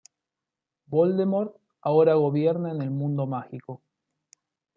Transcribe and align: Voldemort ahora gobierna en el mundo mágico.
Voldemort 0.87 1.55
ahora 1.81 2.15
gobierna 2.15 2.71
en 2.71 2.81
el 2.81 2.89
mundo 2.89 3.27
mágico. 3.27 3.83